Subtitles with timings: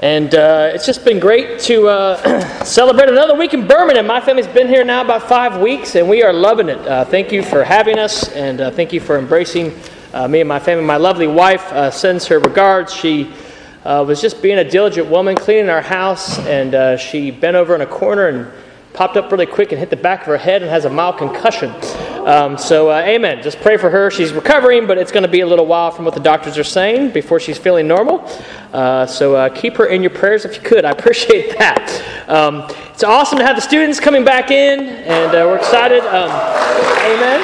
[0.00, 4.06] And uh, it's just been great to uh, celebrate another week in Birmingham.
[4.06, 6.78] My family's been here now about five weeks, and we are loving it.
[6.78, 9.78] Uh, thank you for having us, and uh, thank you for embracing
[10.14, 10.84] uh, me and my family.
[10.84, 12.94] My lovely wife uh, sends her regards.
[12.94, 13.30] She
[13.84, 17.86] was just being a diligent woman, cleaning our house, and she bent over in a
[17.86, 18.50] corner and
[18.94, 21.18] popped up really quick and hit the back of her head and has a mild
[21.18, 21.74] concussion.
[22.26, 23.42] Um, so, uh, amen.
[23.42, 24.10] Just pray for her.
[24.10, 26.64] She's recovering, but it's going to be a little while from what the doctors are
[26.64, 28.28] saying before she's feeling normal.
[28.72, 30.84] Uh, so, uh, keep her in your prayers if you could.
[30.84, 32.28] I appreciate that.
[32.28, 36.02] Um, it's awesome to have the students coming back in, and uh, we're excited.
[36.04, 36.30] Um,
[37.06, 37.40] amen.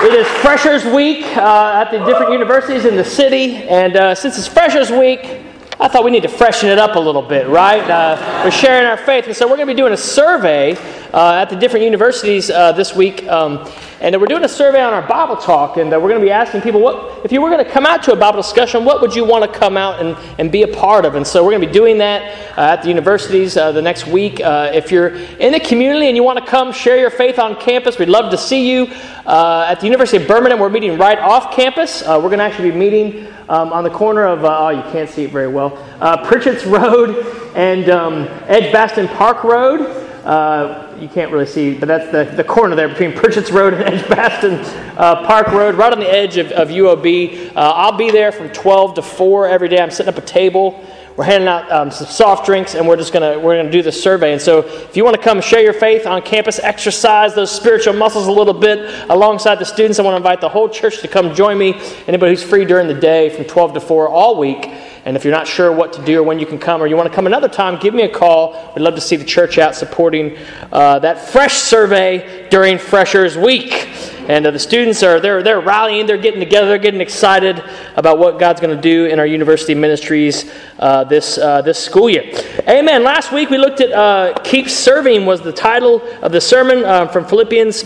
[0.00, 4.38] It is Freshers Week uh, at the different universities in the city, and uh, since
[4.38, 5.42] it's Freshers Week,
[5.80, 7.88] I thought we need to freshen it up a little bit, right?
[7.88, 9.26] Uh, we're sharing our faith.
[9.26, 10.76] And so we're going to be doing a survey
[11.12, 13.24] uh, at the different universities uh, this week.
[13.28, 13.64] Um,
[14.00, 15.76] and we're doing a survey on our Bible talk.
[15.76, 17.86] And uh, we're going to be asking people, what, if you were going to come
[17.86, 20.64] out to a Bible discussion, what would you want to come out and, and be
[20.64, 21.14] a part of?
[21.14, 24.08] And so we're going to be doing that uh, at the universities uh, the next
[24.08, 24.40] week.
[24.40, 28.00] if you're in the community and you want to come share your faith on campus,
[28.00, 28.88] we'd love to see you.
[29.26, 32.02] at the University of Birmingham, we're meeting right off campus.
[32.04, 35.08] we're going to actually be meeting um, on the corner of, uh, oh, you can't
[35.08, 39.80] see it very well, uh, Pritchatts Road and um, Edgbaston Park Road.
[40.24, 43.82] Uh, you can't really see, but that's the, the corner there between Pritchatts Road and
[43.82, 44.54] Edgbaston
[44.98, 47.56] uh, Park Road, right on the edge of, of UOB.
[47.56, 49.80] Uh, I'll be there from 12 to 4 every day.
[49.80, 50.84] I'm setting up a table.
[51.18, 54.00] We're handing out um, some soft drinks, and we're just gonna we're gonna do this
[54.00, 54.32] survey.
[54.32, 57.94] And so, if you want to come share your faith on campus, exercise those spiritual
[57.94, 61.08] muscles a little bit alongside the students, I want to invite the whole church to
[61.08, 61.74] come join me.
[62.06, 64.68] Anybody who's free during the day from 12 to 4 all week.
[65.04, 66.94] And if you're not sure what to do or when you can come, or you
[66.94, 68.72] want to come another time, give me a call.
[68.76, 70.38] We'd love to see the church out supporting
[70.70, 73.88] uh, that fresh survey during Freshers Week.
[74.28, 77.64] And uh, the students are they're, they're rallying, they're getting together, they're getting excited
[77.96, 82.10] about what God's going to do in our university ministries uh, this, uh, this school
[82.10, 82.30] year.
[82.68, 83.02] Amen.
[83.02, 87.08] Last week we looked at uh, Keep Serving, was the title of the sermon uh,
[87.08, 87.84] from Philippians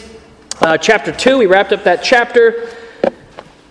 [0.81, 1.39] chapter 2.
[1.39, 2.69] We wrapped up that chapter.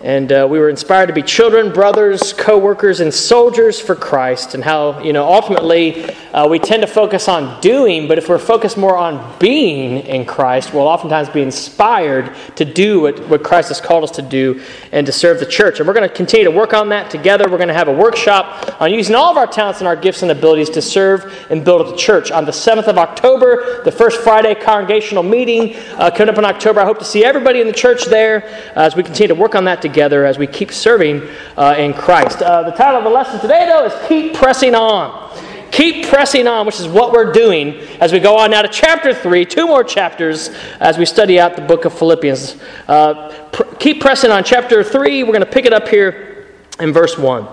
[0.02, 4.54] And uh, we were inspired to be children, brothers, co workers, and soldiers for Christ.
[4.54, 8.40] And how, you know, ultimately uh, we tend to focus on doing, but if we're
[8.40, 13.68] focused more on being in Christ, we'll oftentimes be inspired to do what, what Christ
[13.68, 15.78] has called us to do and to serve the church.
[15.78, 17.48] And we're going to continue to work on that together.
[17.48, 20.22] We're going to have a workshop on using all of our talents and our gifts
[20.22, 22.32] and abilities to serve and build up the church.
[22.32, 26.80] On the 7th of October, the first Friday congregational meeting uh, coming up in October,
[26.80, 28.42] I hope to see everybody in the church there
[28.74, 31.22] as we continue to work on that together together as we keep serving
[31.58, 32.40] uh, in Christ.
[32.40, 35.30] Uh, the title of the lesson today, though, is Keep Pressing On.
[35.70, 39.14] Keep pressing on, which is what we're doing as we go on now to chapter
[39.14, 40.48] 3, two more chapters
[40.80, 42.56] as we study out the book of Philippians.
[42.88, 44.44] Uh, pr- keep pressing on.
[44.44, 46.46] Chapter 3, we're going to pick it up here
[46.78, 47.46] in verse 1.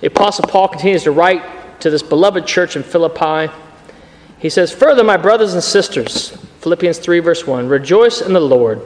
[0.00, 3.50] The Apostle Paul continues to write to this beloved church in Philippi.
[4.38, 8.82] He says, Further, my brothers and sisters, Philippians 3, verse 1, rejoice in the Lord.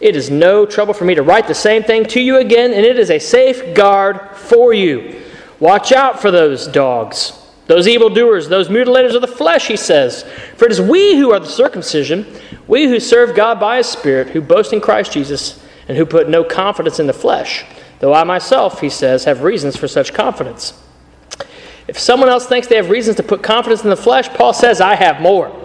[0.00, 2.84] It is no trouble for me to write the same thing to you again, and
[2.84, 5.22] it is a safeguard for you.
[5.60, 7.32] Watch out for those dogs,
[7.66, 10.24] those evildoers, those mutilators of the flesh, he says.
[10.56, 12.26] For it is we who are the circumcision,
[12.66, 16.28] we who serve God by his Spirit, who boast in Christ Jesus, and who put
[16.28, 17.64] no confidence in the flesh.
[18.00, 20.80] Though I myself, he says, have reasons for such confidence.
[21.86, 24.80] If someone else thinks they have reasons to put confidence in the flesh, Paul says,
[24.80, 25.60] I have more.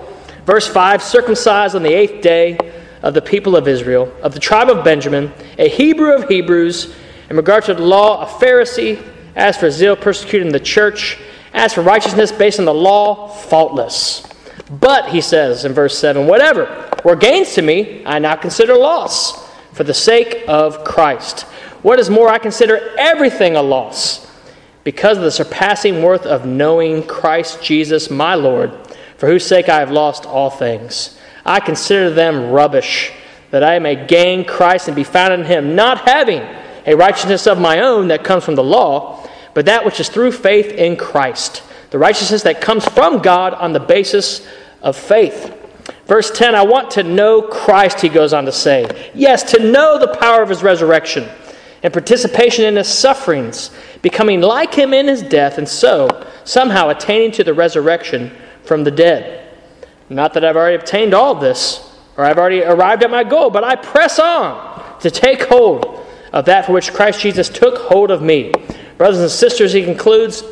[0.45, 2.57] Verse 5 circumcised on the eighth day
[3.01, 6.93] of the people of Israel, of the tribe of Benjamin, a Hebrew of Hebrews,
[7.29, 9.01] in regard to the law, a Pharisee,
[9.35, 11.17] as for zeal, persecuting the church,
[11.53, 14.25] as for righteousness based on the law, faultless.
[14.69, 19.47] But, he says in verse 7, whatever were gains to me, I now consider loss
[19.73, 21.41] for the sake of Christ.
[21.81, 24.29] What is more, I consider everything a loss
[24.83, 28.71] because of the surpassing worth of knowing Christ Jesus, my Lord,
[29.17, 31.18] for whose sake I have lost all things
[31.49, 33.11] I consider them rubbish,
[33.49, 36.43] that I may gain Christ and be found in him, not having
[36.85, 40.31] a righteousness of my own that comes from the law, but that which is through
[40.31, 44.47] faith in Christ, the righteousness that comes from God on the basis
[44.83, 45.55] of faith.
[46.05, 49.11] Verse 10 I want to know Christ, he goes on to say.
[49.15, 51.27] Yes, to know the power of his resurrection
[51.81, 53.71] and participation in his sufferings,
[54.03, 58.31] becoming like him in his death, and so somehow attaining to the resurrection
[58.61, 59.48] from the dead.
[60.09, 63.63] Not that I've already obtained all this, or I've already arrived at my goal, but
[63.63, 68.21] I press on to take hold of that for which Christ Jesus took hold of
[68.21, 68.51] me.
[68.97, 70.43] Brothers and sisters, he concludes,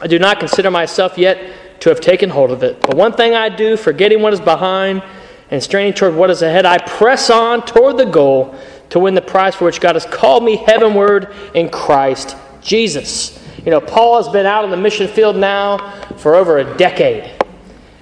[0.00, 2.80] I do not consider myself yet to have taken hold of it.
[2.82, 5.02] But one thing I do, forgetting what is behind
[5.50, 8.54] and straining toward what is ahead, I press on toward the goal
[8.90, 13.42] to win the prize for which God has called me heavenward in Christ Jesus.
[13.64, 17.35] You know, Paul has been out on the mission field now for over a decade.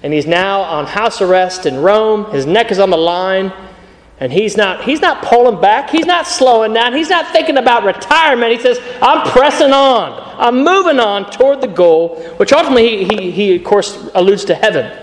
[0.05, 2.31] And he's now on house arrest in Rome.
[2.31, 3.51] His neck is on the line.
[4.21, 5.89] And he's not, he's not pulling back.
[5.89, 6.93] He's not slowing down.
[6.93, 8.53] He's not thinking about retirement.
[8.53, 10.13] He says, I'm pressing on.
[10.39, 14.55] I'm moving on toward the goal, which ultimately he, he, he of course, alludes to
[14.55, 14.95] heaven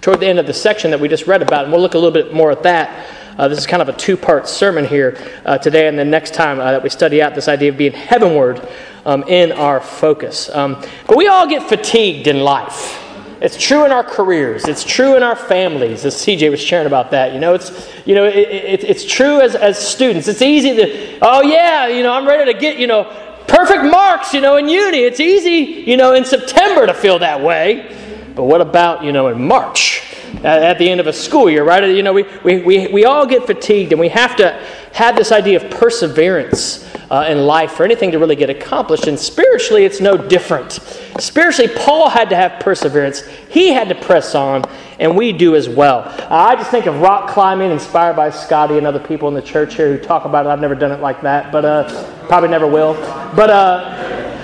[0.00, 1.64] toward the end of the section that we just read about.
[1.64, 3.08] And we'll look a little bit more at that.
[3.36, 6.32] Uh, this is kind of a two part sermon here uh, today, and the next
[6.32, 8.68] time uh, that we study out this idea of being heavenward
[9.04, 10.48] um, in our focus.
[10.50, 13.00] Um, but we all get fatigued in life.
[13.42, 14.68] It's true in our careers.
[14.68, 17.34] It's true in our families, as CJ was sharing about that.
[17.34, 20.28] You know, it's, you know, it, it, it's true as, as students.
[20.28, 23.02] It's easy to, oh, yeah, you know, I'm ready to get, you know,
[23.48, 24.98] perfect marks, you know, in uni.
[24.98, 28.32] It's easy, you know, in September to feel that way.
[28.36, 30.04] But what about, you know, in March?
[30.44, 31.84] At the end of a school year, right?
[31.84, 34.50] You know, we, we, we, we all get fatigued, and we have to
[34.92, 39.06] have this idea of perseverance uh, in life for anything to really get accomplished.
[39.06, 40.72] And spiritually, it's no different.
[41.18, 43.20] Spiritually, Paul had to have perseverance,
[43.50, 44.64] he had to press on,
[44.98, 45.98] and we do as well.
[45.98, 49.42] Uh, I just think of rock climbing inspired by Scotty and other people in the
[49.42, 50.48] church here who talk about it.
[50.48, 52.94] I've never done it like that, but uh, probably never will.
[53.36, 54.38] But, uh,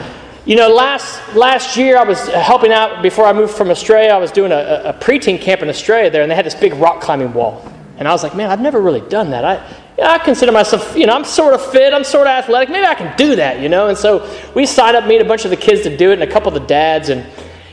[0.44, 4.10] you know, last, last year I was helping out before I moved from Australia.
[4.10, 6.74] I was doing a, a preteen camp in Australia there, and they had this big
[6.74, 7.66] rock climbing wall.
[7.96, 9.44] And I was like, man, I've never really done that.
[9.44, 12.68] I, yeah, I consider myself, you know, I'm sort of fit, I'm sort of athletic.
[12.68, 13.88] Maybe I can do that, you know?
[13.88, 16.22] And so we signed up, meet a bunch of the kids to do it, and
[16.22, 17.26] a couple of the dads, and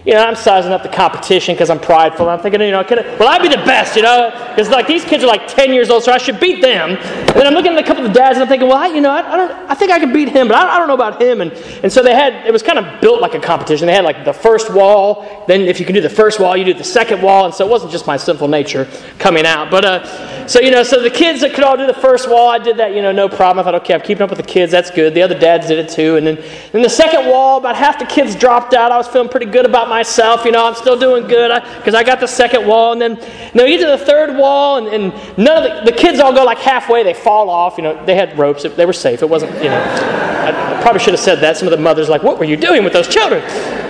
[0.05, 2.29] you know, I'm sizing up the competition because I'm prideful.
[2.29, 4.29] I'm thinking, you know, can I, will I be the best, you know?
[4.49, 6.91] Because like these kids are like 10 years old, so I should beat them.
[6.91, 8.87] And then I'm looking at a couple of the dads and I'm thinking, well, I,
[8.87, 10.87] you know, I, I don't, I think I can beat him, but I, I, don't
[10.87, 11.41] know about him.
[11.41, 13.87] And, and so they had, it was kind of built like a competition.
[13.87, 16.65] They had like the first wall, then if you can do the first wall, you
[16.65, 17.45] do the second wall.
[17.45, 18.87] And so it wasn't just my sinful nature
[19.17, 19.71] coming out.
[19.71, 19.99] But uh,
[20.47, 22.77] so, you know, so the kids that could all do the first wall, I did
[22.77, 23.59] that, you know, no problem.
[23.59, 24.71] I thought, okay, I'm keeping up with the kids.
[24.71, 25.13] That's good.
[25.13, 26.17] The other dads did it too.
[26.17, 26.35] And then,
[26.71, 28.91] then the second wall, about half the kids dropped out.
[28.91, 30.65] I was feeling pretty good about myself, you know.
[30.65, 32.91] I'm still doing good because I, I, got the second wall.
[32.91, 35.97] And then you know, we get the third wall, and, and none of the, the,
[35.97, 37.03] kids all go like halfway.
[37.03, 37.77] They fall off.
[37.77, 38.63] You know, they had ropes.
[38.63, 39.21] They were safe.
[39.21, 41.57] It wasn't, you know, I, I probably should have said that.
[41.57, 43.43] Some of the mothers like, what were you doing with those children?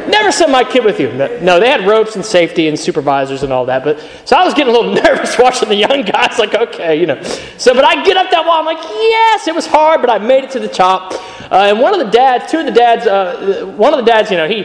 [0.07, 1.12] Never send my kid with you.
[1.13, 3.84] No, they had ropes and safety and supervisors and all that.
[3.84, 6.38] But so I was getting a little nervous watching the young guys.
[6.38, 7.22] Like, okay, you know.
[7.57, 8.60] So, but I get up that wall.
[8.60, 11.13] I'm like, yes, it was hard, but I made it to the top.
[11.52, 14.31] Uh, and one of the dads, two of the dads, uh, one of the dads,
[14.31, 14.63] you know, he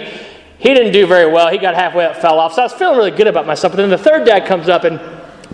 [0.59, 1.51] he didn't do very well.
[1.51, 2.55] He got halfway up, fell off.
[2.55, 3.73] So I was feeling really good about myself.
[3.73, 5.01] But then the third dad comes up and,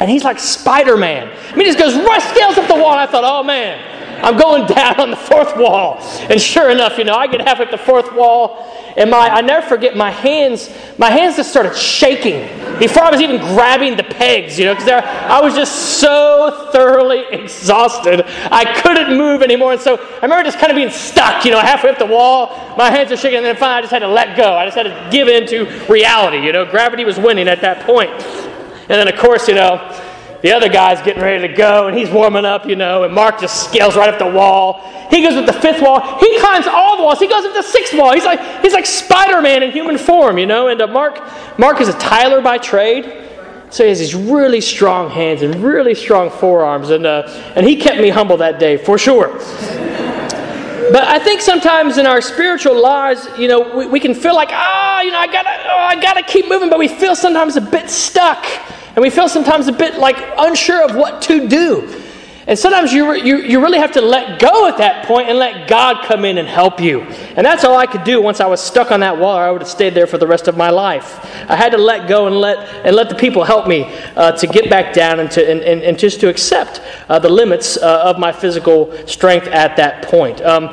[0.00, 1.28] and he's like Spider Man.
[1.28, 2.93] I mean, he just goes, rush scales up the wall.
[2.93, 5.98] I thought, oh man, I'm going down on the fourth wall.
[6.31, 9.40] And sure enough, you know, I get halfway up the fourth wall, and my I
[9.40, 12.46] never forget my hands, my hands just started shaking
[12.78, 17.25] before I was even grabbing the pegs, you know, because I was just so thoroughly
[17.31, 18.25] exhausted.
[18.50, 19.72] I couldn't move anymore.
[19.72, 22.49] And so I remember just kind of being stuck, you know, halfway up the wall.
[22.76, 24.56] My hands are shaking, and then finally I just had to let go.
[24.56, 26.66] I just had to give in to reality, you know.
[26.66, 28.10] Gravity was winning at that point.
[28.88, 30.00] And then, of course, you know,
[30.43, 33.41] the other guy's getting ready to go, and he's warming up, you know, and Mark
[33.41, 34.81] just scales right up the wall.
[35.11, 36.00] He goes with the fifth wall.
[36.19, 37.19] He climbs all the walls.
[37.19, 38.12] He goes up the sixth wall.
[38.12, 40.69] He's like, he's like Spider-Man in human form, you know.
[40.69, 41.21] And uh, Mark,
[41.59, 43.25] Mark is a tiler by trade.
[43.71, 46.91] So he has these really strong hands and really strong forearms.
[46.91, 47.23] And, uh,
[47.56, 49.41] and he kept me humble that day, for sure.
[50.93, 54.50] But I think sometimes in our spiritual lives, you know, we, we can feel like,
[54.53, 57.57] ah, oh, you know, I gotta, oh, I gotta keep moving, but we feel sometimes
[57.57, 58.47] a bit stuck.
[58.97, 62.03] And we feel sometimes a bit like unsure of what to do.
[62.47, 65.69] And sometimes you, you, you really have to let go at that point and let
[65.69, 67.00] God come in and help you.
[67.03, 69.62] And that's all I could do once I was stuck on that wall, I would
[69.62, 71.19] have stayed there for the rest of my life.
[71.50, 74.47] I had to let go and let, and let the people help me uh, to
[74.47, 78.03] get back down and, to, and, and, and just to accept uh, the limits uh,
[78.05, 80.41] of my physical strength at that point.
[80.41, 80.71] Um,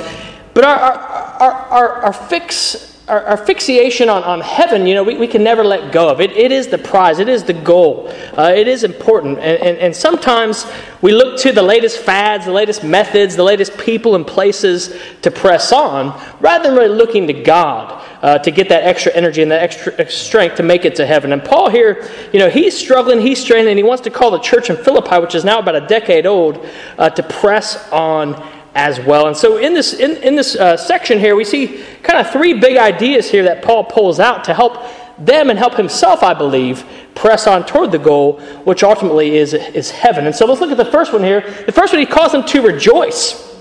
[0.54, 5.04] but our, our, our, our, our fix our, our, fixation on, on heaven, you know,
[5.04, 6.22] we, we can never let go of.
[6.22, 8.08] It, it is the prize, it is the goal,
[8.38, 9.40] uh, it is important.
[9.40, 10.66] And, and, and sometimes
[11.02, 15.32] we look to the latest fads, the latest methods, the latest people and places to
[15.32, 19.52] press on, rather than really looking to God uh, to get that extra energy and
[19.52, 21.34] that extra strength to make it to heaven.
[21.34, 24.40] And Paul here, you know, he's struggling, he's straining, and he wants to call the
[24.40, 26.66] church in Philippi, which is now about a decade old,
[26.98, 28.42] uh, to press on
[28.76, 29.28] as well.
[29.28, 32.54] And so in this, in, in this uh, section here, we see kind of three
[32.60, 34.84] big ideas here that Paul pulls out to help
[35.18, 39.92] them and help himself, I believe, press on toward the goal, which ultimately is, is
[39.92, 40.26] heaven.
[40.26, 41.42] And so let's look at the first one here.
[41.66, 43.52] The first one, he calls them to rejoice.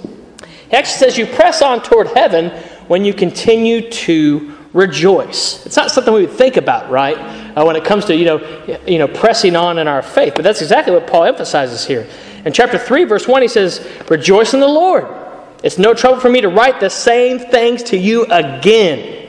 [0.71, 2.51] He actually says, You press on toward heaven
[2.89, 5.65] when you continue to rejoice.
[5.67, 7.19] It's not something we would think about, right?
[7.57, 10.33] Uh, when it comes to, you know, you know, pressing on in our faith.
[10.35, 12.09] But that's exactly what Paul emphasizes here.
[12.45, 15.07] In chapter 3, verse 1, he says, Rejoice in the Lord.
[15.63, 19.29] It's no trouble for me to write the same things to you again.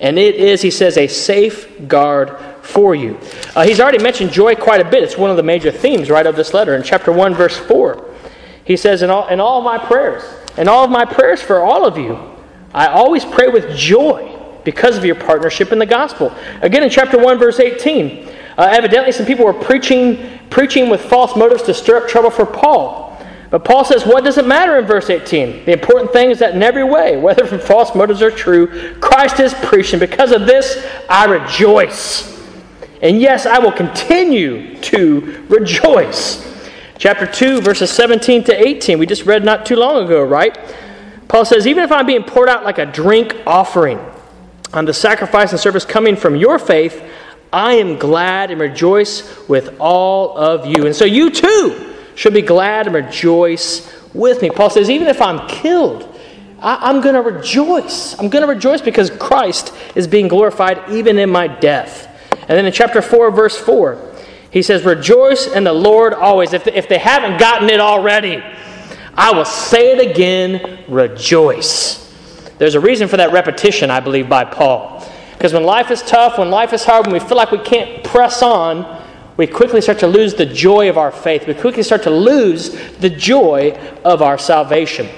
[0.00, 3.18] and it is, he says, a safeguard for you.
[3.54, 5.02] Uh, he's already mentioned joy quite a bit.
[5.02, 6.74] It's one of the major themes, right, of this letter.
[6.74, 8.14] In chapter 1, verse 4,
[8.64, 10.22] he says, In all, in all my prayers,
[10.56, 12.18] in all of my prayers for all of you,
[12.72, 14.33] I always pray with joy
[14.64, 16.34] because of your partnership in the gospel.
[16.62, 21.36] Again, in chapter 1, verse 18, uh, evidently some people were preaching, preaching with false
[21.36, 23.04] motives to stir up trouble for Paul.
[23.50, 25.64] But Paul says, what does it matter in verse 18?
[25.64, 29.38] The important thing is that in every way, whether from false motives or true, Christ
[29.38, 32.32] is preached, and because of this, I rejoice.
[33.02, 36.42] And yes, I will continue to rejoice.
[36.96, 40.56] Chapter 2, verses 17 to 18, we just read not too long ago, right?
[41.28, 43.98] Paul says, Even if I'm being poured out like a drink offering
[44.74, 47.02] on the sacrifice and service coming from your faith,
[47.52, 50.86] I am glad and rejoice with all of you.
[50.86, 54.50] And so you too should be glad and rejoice with me.
[54.50, 56.10] Paul says, Even if I'm killed,
[56.60, 58.18] I, am going to rejoice.
[58.18, 62.08] I'm going to rejoice because Christ is being glorified even in my death.
[62.32, 64.14] And then in chapter 4, verse 4,
[64.50, 66.52] he says, Rejoice in the Lord always.
[66.52, 68.42] If, if they haven't gotten it already,
[69.14, 72.03] I will say it again rejoice.
[72.58, 75.06] There's a reason for that repetition, I believe, by Paul.
[75.32, 78.04] Because when life is tough, when life is hard, when we feel like we can't
[78.04, 79.02] press on,
[79.36, 81.46] we quickly start to lose the joy of our faith.
[81.46, 83.72] We quickly start to lose the joy
[84.04, 85.08] of our salvation.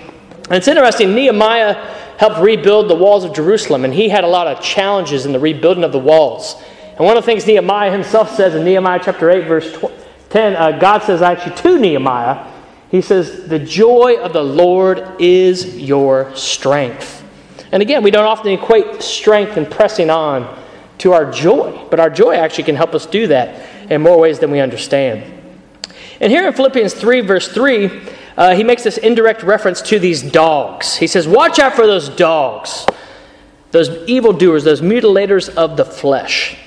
[0.45, 1.75] And it's interesting, Nehemiah
[2.19, 5.38] helped rebuild the walls of Jerusalem, and he had a lot of challenges in the
[5.38, 6.62] rebuilding of the walls.
[6.97, 9.85] And one of the things Nehemiah himself says in Nehemiah chapter 8, verse
[10.31, 12.50] 10, uh, God says actually to Nehemiah,
[12.90, 17.25] He says, The joy of the Lord is your strength.
[17.73, 20.63] And again, we don't often equate strength and pressing on
[20.99, 24.39] to our joy, but our joy actually can help us do that in more ways
[24.39, 25.33] than we understand.
[26.21, 28.01] And here in Philippians 3, verse 3,
[28.37, 30.97] uh, he makes this indirect reference to these dogs.
[30.97, 32.87] He says, Watch out for those dogs,
[33.71, 36.59] those evildoers, those mutilators of the flesh.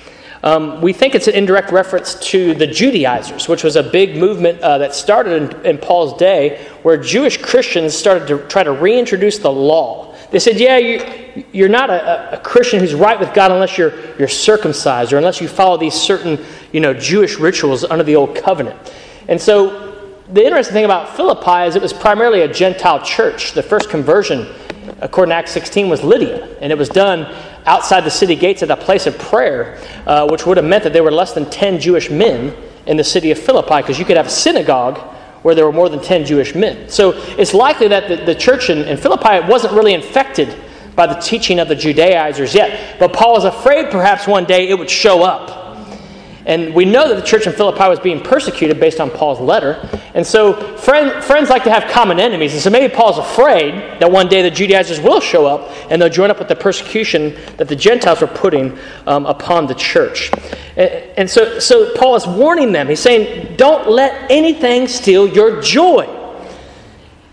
[0.42, 4.62] Um, we think it's an indirect reference to the Judaizers, which was a big movement
[4.62, 9.40] uh, that started in, in, Paul's day where Jewish Christians started to try to reintroduce
[9.40, 10.09] the law.
[10.32, 13.94] They said, Yeah, you, you're not a, a, Christian who's right with God unless you're,
[14.18, 18.36] you're circumcised or unless you follow these certain you know, Jewish rituals under the Old
[18.36, 18.94] Covenant.
[19.28, 19.90] And so
[20.32, 23.54] the interesting thing about Philippi is it was primarily a Gentile church.
[23.54, 24.48] The first conversion,
[25.00, 27.34] according to Acts 16, was Lydia, and it was done
[27.66, 30.94] outside the city gates at a place of prayer, uh, which would have meant that
[30.94, 32.56] there were less than 10 Jewish men
[32.86, 35.00] in the city of Philippi, because you could have a synagogue
[35.42, 36.90] where there were more than 10 Jewish men.
[36.90, 40.56] So it's likely that the, the church in, in Philippi wasn't really infected
[40.96, 44.78] by the teaching of the Judaizers yet, but Paul was afraid perhaps one day it
[44.78, 45.69] would show up
[46.50, 49.88] and we know that the church in Philippi was being persecuted based on Paul's letter.
[50.16, 52.54] And so friend, friends like to have common enemies.
[52.54, 56.10] And so maybe Paul's afraid that one day the Judaizers will show up and they'll
[56.10, 58.76] join up with the persecution that the Gentiles were putting
[59.06, 60.32] um, upon the church.
[60.76, 60.90] And,
[61.20, 62.88] and so, so Paul is warning them.
[62.88, 66.19] He's saying, don't let anything steal your joy.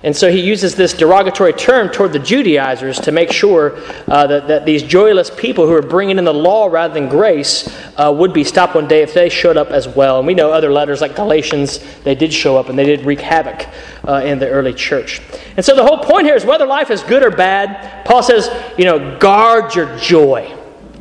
[0.07, 4.47] And so he uses this derogatory term toward the Judaizers to make sure uh, that,
[4.47, 8.33] that these joyless people who are bringing in the law rather than grace uh, would
[8.33, 10.19] be stopped one day if they showed up as well.
[10.19, 13.21] And we know other letters like Galatians, they did show up and they did wreak
[13.21, 13.67] havoc
[14.07, 15.21] uh, in the early church.
[15.57, 18.49] And so the whole point here is whether life is good or bad, Paul says,
[18.79, 20.57] you know, guard your joy,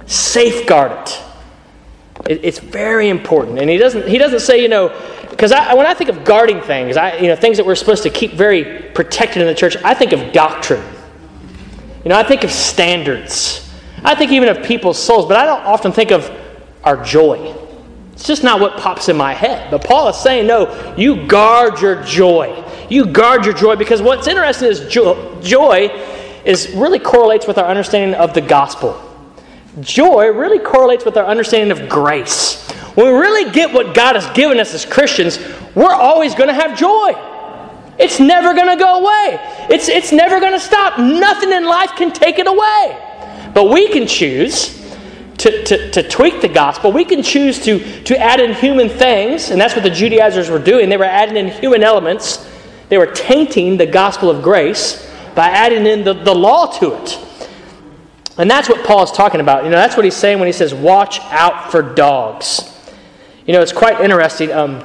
[0.08, 1.22] safeguard it.
[2.28, 3.60] it it's very important.
[3.60, 4.90] And he doesn't, he doesn't say, you know,
[5.36, 8.10] because when I think of guarding things, I, you know, things that we're supposed to
[8.10, 10.82] keep very protected in the church, I think of doctrine.
[12.06, 13.70] You know, I think of standards.
[14.02, 16.32] I think even of people's souls, but I don't often think of
[16.86, 17.54] our joy.
[18.14, 19.70] It's just not what pops in my head.
[19.72, 22.64] But Paul is saying, no, you guard your joy.
[22.90, 25.88] You guard your joy because what's interesting is joy, joy
[26.46, 29.02] is really correlates with our understanding of the gospel.
[29.82, 32.65] Joy really correlates with our understanding of grace.
[32.96, 35.38] When we really get what God has given us as Christians,
[35.76, 37.14] we're always going to have joy.
[37.98, 39.40] It's never going to go away.
[39.70, 40.98] It's, it's never going to stop.
[41.00, 43.52] Nothing in life can take it away.
[43.54, 44.82] But we can choose
[45.38, 46.92] to, to, to tweak the gospel.
[46.92, 50.60] We can choose to, to add in human things, and that's what the Judaizers were
[50.60, 50.90] doing.
[50.90, 52.50] They were adding in human elements,
[52.90, 57.20] they were tainting the gospel of grace by adding in the, the law to it.
[58.38, 59.64] And that's what Paul is talking about.
[59.64, 62.75] You know, that's what he's saying when he says, watch out for dogs.
[63.46, 64.52] You know, it's quite interesting.
[64.52, 64.84] Um,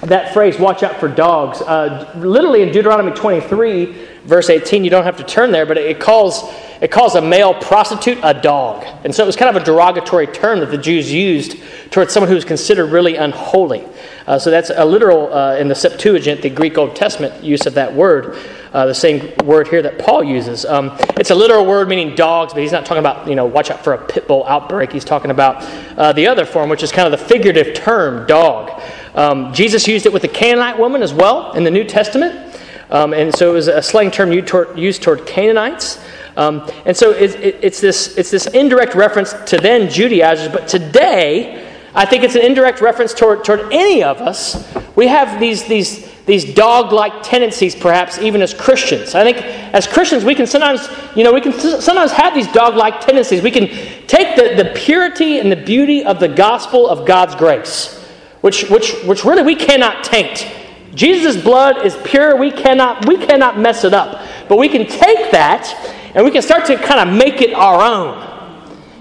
[0.00, 5.04] that phrase, watch out for dogs, uh, literally in Deuteronomy 23, verse 18, you don't
[5.04, 6.42] have to turn there, but it calls,
[6.80, 8.84] it calls a male prostitute a dog.
[9.04, 11.56] And so it was kind of a derogatory term that the Jews used
[11.92, 13.86] towards someone who was considered really unholy.
[14.26, 17.74] Uh, so that's a literal, uh, in the Septuagint, the Greek Old Testament use of
[17.74, 18.36] that word,
[18.72, 20.64] uh, the same word here that Paul uses.
[20.64, 23.70] Um, it's a literal word meaning dogs, but he's not talking about, you know, watch
[23.70, 24.92] out for a pit bull outbreak.
[24.92, 25.62] He's talking about
[25.98, 28.80] uh, the other form, which is kind of the figurative term, dog.
[29.14, 32.56] Um, Jesus used it with the Canaanite woman as well in the New Testament.
[32.90, 36.02] Um, and so it was a slang term used toward, Canaanites.
[36.36, 40.68] Um, and so it, it, it's, this, it's this indirect reference to then Judaizers, but
[40.68, 44.72] today, I think it's an indirect reference toward, toward any of us.
[44.94, 49.14] We have these, these, these dog like tendencies, perhaps, even as Christians.
[49.14, 49.38] I think
[49.74, 53.42] as Christians, we can sometimes, you know, we can sometimes have these dog like tendencies.
[53.42, 53.68] We can
[54.06, 57.98] take the, the purity and the beauty of the gospel of God's grace,
[58.42, 60.46] which, which, which really we cannot taint.
[60.94, 62.36] Jesus' blood is pure.
[62.36, 64.26] We cannot, we cannot mess it up.
[64.48, 65.72] But we can take that
[66.14, 68.30] and we can start to kind of make it our own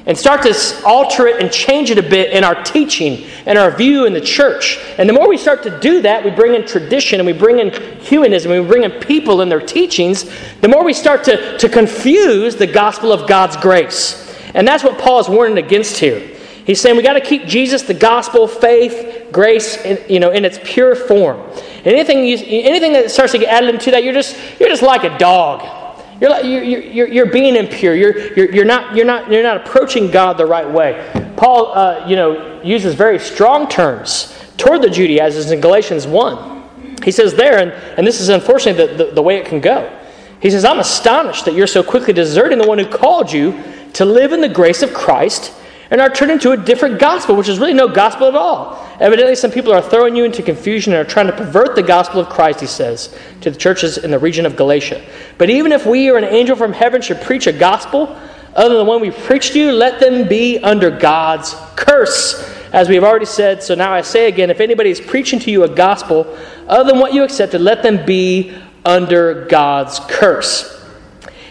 [0.09, 3.69] and start to alter it and change it a bit in our teaching and our
[3.69, 4.79] view in the church.
[4.97, 7.59] And the more we start to do that, we bring in tradition and we bring
[7.59, 10.25] in humanism and we bring in people and their teachings,
[10.61, 14.35] the more we start to, to confuse the gospel of God's grace.
[14.55, 16.27] And that's what Paul is warning against here.
[16.65, 20.43] He's saying we got to keep Jesus, the gospel, faith, grace, in, you know, in
[20.43, 21.39] its pure form.
[21.85, 25.03] anything, you, anything that starts to get added into that, you're just, you're just like
[25.03, 25.78] a dog.
[26.19, 27.95] You're, like, you're, you're, you're being impure.
[27.95, 31.33] You're, you're, you're, not, you're, not, you're not approaching God the right way.
[31.37, 36.99] Paul, uh, you know, uses very strong terms toward the Judaizers in Galatians 1.
[37.03, 39.97] He says there, and, and this is unfortunately the, the, the way it can go.
[40.41, 43.61] He says, I'm astonished that you're so quickly deserting the one who called you
[43.93, 45.53] to live in the grace of Christ
[45.91, 48.85] and are turning to a different gospel, which is really no gospel at all.
[48.99, 52.19] Evidently, some people are throwing you into confusion and are trying to pervert the gospel
[52.19, 55.03] of Christ, he says, to the churches in the region of Galatia.
[55.37, 58.15] But even if we or an angel from heaven should preach a gospel
[58.55, 62.55] other than the one we preached to you, let them be under God's curse.
[62.71, 65.51] As we have already said, so now I say again if anybody is preaching to
[65.51, 68.55] you a gospel other than what you accepted, let them be
[68.85, 70.85] under God's curse.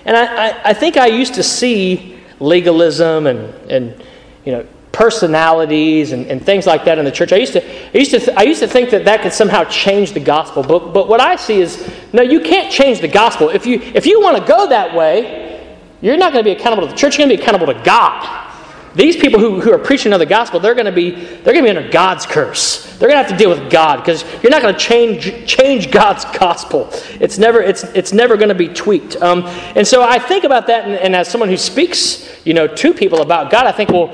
[0.04, 4.04] And I, I, I think I used to see legalism and, and
[4.48, 7.34] you know, personalities and, and things like that in the church.
[7.34, 7.62] I used to,
[7.94, 10.62] I used to, th- I used to think that that could somehow change the gospel.
[10.62, 13.50] But, but what I see is, no, you can't change the gospel.
[13.50, 16.86] If you, if you want to go that way, you're not going to be accountable
[16.86, 17.18] to the church.
[17.18, 18.46] You're going to be accountable to God.
[18.94, 21.70] These people who, who are preaching the gospel, they're going to be they're going to
[21.70, 22.96] be under God's curse.
[22.96, 25.90] They're going to have to deal with God because you're not going to change change
[25.90, 26.88] God's gospel.
[27.20, 29.16] It's never it's it's never going to be tweaked.
[29.16, 29.44] Um,
[29.76, 32.94] and so I think about that, and, and as someone who speaks, you know, to
[32.94, 34.10] people about God, I think, well,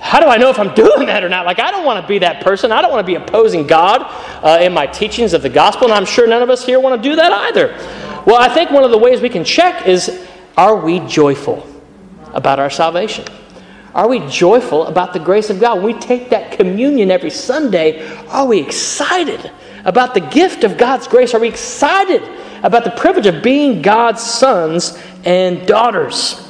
[0.00, 1.46] how do I know if I'm doing that or not?
[1.46, 2.72] Like, I don't want to be that person.
[2.72, 4.02] I don't want to be opposing God
[4.42, 7.02] uh, in my teachings of the gospel, and I'm sure none of us here want
[7.02, 7.68] to do that either.
[8.26, 11.66] Well, I think one of the ways we can check is are we joyful
[12.32, 13.24] about our salvation?
[13.94, 15.76] Are we joyful about the grace of God?
[15.76, 19.50] When we take that communion every Sunday, are we excited
[19.84, 21.34] about the gift of God's grace?
[21.34, 22.22] Are we excited
[22.62, 26.47] about the privilege of being God's sons and daughters?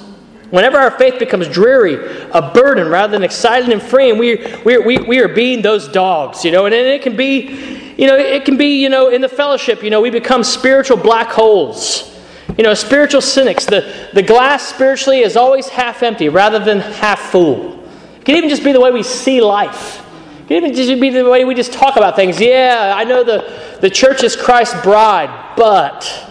[0.51, 1.95] Whenever our faith becomes dreary,
[2.33, 5.89] a burden rather than excited and free, and we, we, we, we are being those
[5.89, 9.21] dogs, you know, and it can be, you know, it can be, you know, in
[9.21, 12.15] the fellowship, you know, we become spiritual black holes.
[12.57, 13.67] You know, spiritual cynics.
[13.67, 17.79] The, the glass spiritually is always half empty rather than half full.
[18.19, 20.05] It can even just be the way we see life.
[20.41, 22.41] It can even just be the way we just talk about things.
[22.41, 26.29] Yeah, I know the, the church is Christ's bride, but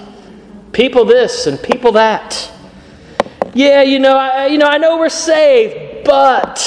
[0.73, 2.51] people this and people that
[3.57, 6.61] yeah, you know, I, you know, I know we're saved, but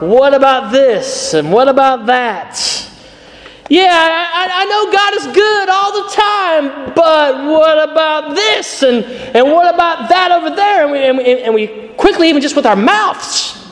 [0.00, 2.58] what about this and what about that?
[3.70, 9.04] Yeah, I, I, know God is good all the time, but what about this and,
[9.04, 10.84] and what about that over there?
[10.84, 13.64] And we, and, we, and we quickly, even just with our mouths,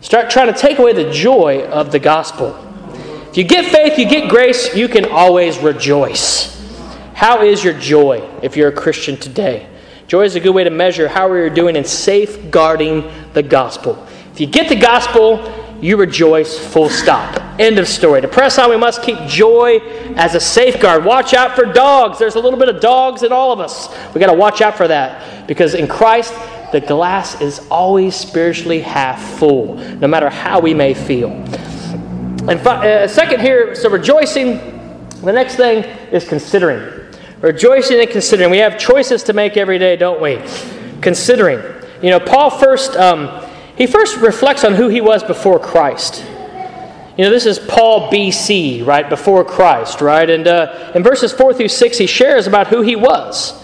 [0.00, 2.60] start trying to take away the joy of the gospel.
[3.30, 6.50] If you get faith, you get grace, you can always rejoice.
[7.14, 9.68] How is your joy if you're a Christian today?
[10.06, 14.06] Joy is a good way to measure how we are doing in safeguarding the gospel.
[14.32, 15.40] If you get the gospel,
[15.80, 17.40] you rejoice, full stop.
[17.58, 18.20] End of story.
[18.20, 19.78] To press on, we must keep joy
[20.16, 21.04] as a safeguard.
[21.04, 22.18] Watch out for dogs.
[22.18, 23.88] There's a little bit of dogs in all of us.
[24.14, 26.34] we got to watch out for that because in Christ,
[26.72, 31.30] the glass is always spiritually half full, no matter how we may feel.
[31.30, 34.72] And uh, second here, so rejoicing.
[35.22, 36.93] The next thing is considering.
[37.44, 38.50] Rejoicing and considering.
[38.50, 40.40] We have choices to make every day, don't we?
[41.02, 41.58] Considering.
[42.02, 46.24] You know, Paul first, um, he first reflects on who he was before Christ.
[47.18, 50.28] You know, this is Paul BC, right, before Christ, right?
[50.30, 53.62] And uh, in verses 4 through 6, he shares about who he was.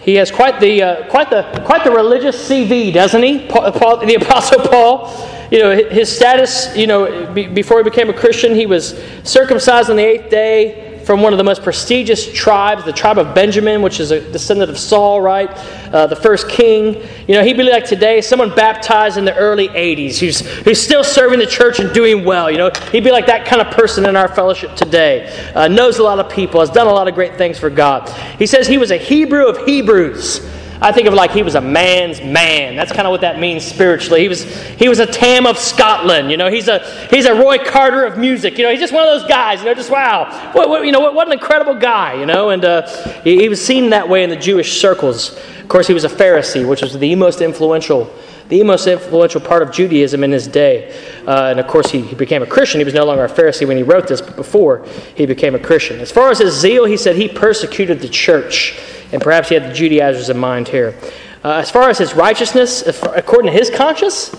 [0.00, 3.46] He has quite the, uh, quite the, quite the religious CV, doesn't he?
[3.46, 5.48] Paul, Paul, the Apostle Paul.
[5.52, 9.94] You know, his status, you know, before he became a Christian, he was circumcised on
[9.94, 14.00] the eighth day from one of the most prestigious tribes, the tribe of Benjamin, which
[14.00, 15.48] is a descendant of Saul, right?
[15.94, 17.00] Uh, the first king.
[17.28, 21.04] You know, he'd be like today, someone baptized in the early 80s who's, who's still
[21.04, 22.50] serving the church and doing well.
[22.50, 25.52] You know, he'd be like that kind of person in our fellowship today.
[25.54, 28.08] Uh, knows a lot of people, has done a lot of great things for God.
[28.36, 30.55] He says he was a Hebrew of Hebrews.
[30.80, 32.76] I think of like he was a man's man.
[32.76, 34.20] That's kind of what that means spiritually.
[34.20, 36.30] He was, he was a Tam of Scotland.
[36.30, 38.58] You know, he's a, he's a Roy Carter of music.
[38.58, 39.60] You know, he's just one of those guys.
[39.60, 42.14] You know, just wow, what, what you know, what, what, an incredible guy.
[42.14, 42.86] You know, and uh,
[43.22, 45.36] he, he was seen that way in the Jewish circles.
[45.60, 48.12] Of course, he was a Pharisee, which was the most influential
[48.48, 50.96] the most influential part of Judaism in his day.
[51.26, 52.78] Uh, and of course, he, he, became a Christian.
[52.78, 54.86] He was no longer a Pharisee when he wrote this, but before
[55.16, 55.98] he became a Christian.
[55.98, 58.78] As far as his zeal, he said he persecuted the church.
[59.12, 60.98] And perhaps he had the Judaizers in mind here.
[61.44, 64.34] Uh, as far as his righteousness, according to his conscience,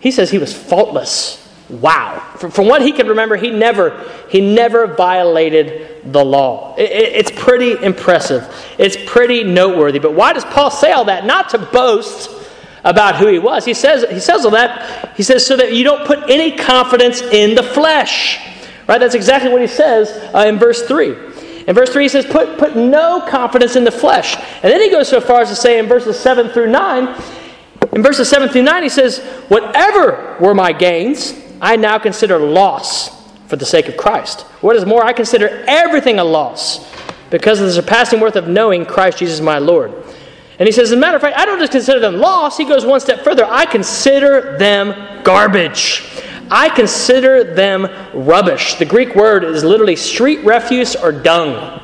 [0.00, 1.48] he says he was faultless.
[1.68, 2.34] Wow.
[2.36, 6.74] From, from what he can remember, he never, he never violated the law.
[6.76, 8.44] It, it, it's pretty impressive.
[8.78, 10.00] It's pretty noteworthy.
[10.00, 11.24] But why does Paul say all that?
[11.24, 12.30] Not to boast
[12.82, 13.64] about who he was.
[13.64, 17.20] He says, he says all that, he says, so that you don't put any confidence
[17.20, 18.40] in the flesh.
[18.88, 18.98] Right?
[18.98, 21.29] That's exactly what he says uh, in verse 3.
[21.74, 24.36] Verse 3, he says, put, put no confidence in the flesh.
[24.36, 27.22] And then he goes so far as to say in verses 7 through 9,
[27.92, 33.20] in verses 7 through 9, he says, Whatever were my gains, I now consider loss
[33.46, 34.42] for the sake of Christ.
[34.62, 36.88] What is more, I consider everything a loss
[37.30, 39.92] because of the surpassing worth of knowing Christ Jesus my Lord.
[40.58, 42.56] And he says, as a matter of fact, I don't just consider them loss.
[42.56, 43.44] He goes one step further.
[43.44, 46.02] I consider them garbage
[46.50, 48.74] I consider them rubbish.
[48.74, 51.80] The Greek word is literally street refuse or dung.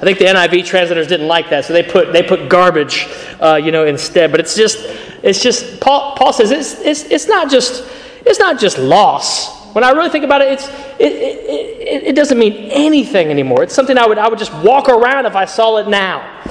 [0.00, 3.08] I think the NIV translators didn't like that, so they put they put garbage,
[3.40, 4.30] uh, you know, instead.
[4.30, 4.78] But it's just
[5.24, 7.84] it's just Paul, Paul says it's, it's it's not just
[8.24, 9.56] it's not just loss.
[9.74, 10.68] When I really think about it, it's
[11.00, 13.64] it, it, it doesn't mean anything anymore.
[13.64, 16.44] It's something I would I would just walk around if I saw it now.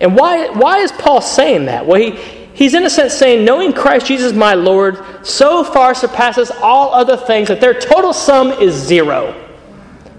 [0.00, 1.84] And why why is Paul saying that?
[1.84, 2.12] Well, he
[2.60, 7.16] He's in a sense saying, knowing Christ Jesus my Lord so far surpasses all other
[7.16, 9.34] things that their total sum is zero.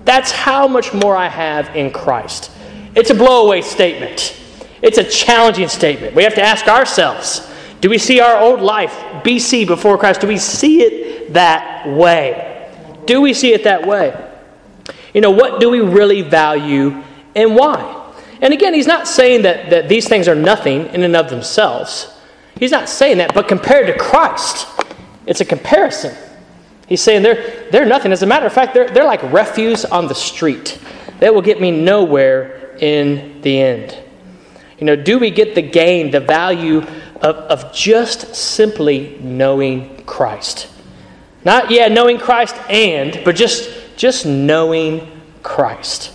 [0.05, 2.49] That's how much more I have in Christ.
[2.95, 4.35] It's a blowaway statement.
[4.81, 6.15] It's a challenging statement.
[6.15, 7.47] We have to ask ourselves
[7.79, 10.21] do we see our old life, BC, before Christ?
[10.21, 12.73] Do we see it that way?
[13.05, 14.19] Do we see it that way?
[15.13, 17.03] You know, what do we really value
[17.35, 18.13] and why?
[18.41, 22.17] And again, he's not saying that, that these things are nothing in and of themselves.
[22.61, 24.67] He's not saying that, but compared to Christ,
[25.25, 26.15] it's a comparison.
[26.87, 28.11] He's saying they're, they're nothing.
[28.11, 30.79] As a matter of fact, they're, they're like refuse on the street.
[31.17, 33.97] They will get me nowhere in the end.
[34.77, 36.81] You know, do we get the gain, the value
[37.21, 40.69] of, of just simply knowing Christ?
[41.43, 45.09] Not, yeah, knowing Christ and, but just, just knowing
[45.41, 46.13] Christ.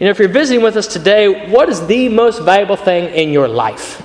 [0.00, 3.30] You know, if you're visiting with us today, what is the most valuable thing in
[3.30, 3.97] your life?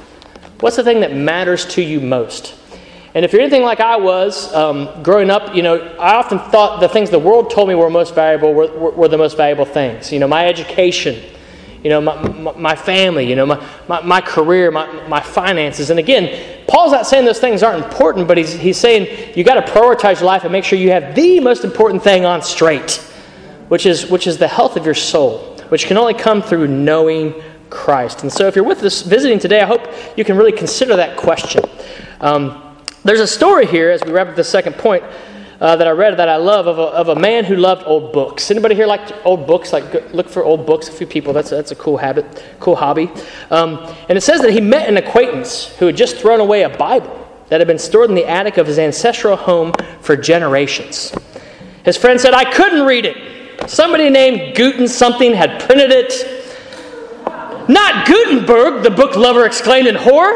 [0.63, 2.56] What's the thing that matters to you most?
[3.13, 6.80] And if you're anything like I was um, growing up, you know, I often thought
[6.80, 9.65] the things the world told me were most valuable were, were, were the most valuable
[9.65, 10.10] things.
[10.13, 11.21] You know, my education,
[11.84, 15.89] you know, my, my, my family, you know, my, my, my, career, my, my finances.
[15.89, 19.56] And again, Paul's not saying those things aren't important, but he's, he's saying you got
[19.56, 23.02] to prioritize your life and make sure you have the most important thing on straight,
[23.67, 27.34] which is, which is the health of your soul, which can only come through knowing
[27.74, 28.22] Christ.
[28.22, 29.82] And so, if you're with us visiting today, I hope
[30.16, 31.64] you can really consider that question.
[32.22, 35.04] Um, there's a story here as we wrap up the second point
[35.60, 38.14] uh, that I read that I love of a, of a man who loved old
[38.14, 38.52] books.
[38.52, 39.74] Anybody here like old books?
[39.74, 40.88] Like look for old books.
[40.88, 41.34] A few people.
[41.34, 43.10] That's a, that's a cool habit, cool hobby.
[43.50, 46.70] Um, and it says that he met an acquaintance who had just thrown away a
[46.70, 51.12] Bible that had been stored in the attic of his ancestral home for generations.
[51.84, 53.18] His friend said, "I couldn't read it.
[53.68, 56.42] Somebody named Guten something had printed it."
[57.67, 60.36] Not Gutenberg, the book lover exclaimed in horror.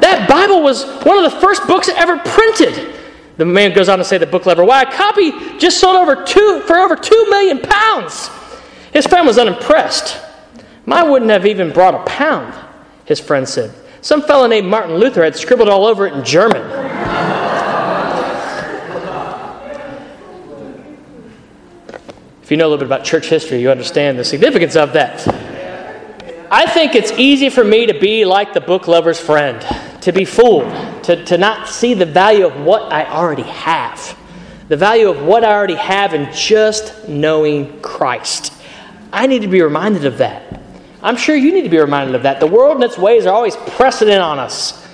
[0.00, 2.94] That Bible was one of the first books ever printed.
[3.36, 6.24] The man goes on to say, the book lover, why, a copy just sold over
[6.24, 8.30] two, for over two million pounds.
[8.92, 10.20] His friend was unimpressed.
[10.86, 12.54] Mine wouldn't have even brought a pound,
[13.06, 13.74] his friend said.
[14.02, 16.62] Some fellow named Martin Luther had scribbled all over it in German.
[22.42, 25.53] if you know a little bit about church history, you understand the significance of that.
[26.54, 29.60] I think it's easy for me to be like the book lover's friend,
[30.02, 30.62] to be fooled,
[31.02, 34.16] to, to not see the value of what I already have,
[34.68, 38.52] the value of what I already have in just knowing Christ.
[39.12, 40.60] I need to be reminded of that.
[41.02, 42.38] I'm sure you need to be reminded of that.
[42.38, 44.86] The world and its ways are always pressing in on us.